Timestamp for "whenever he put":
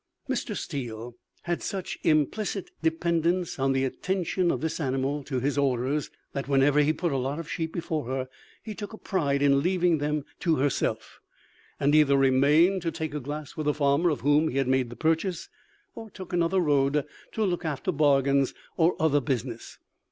6.47-7.11